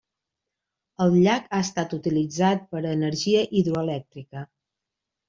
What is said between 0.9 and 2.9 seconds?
El llac ha estat utilitzat per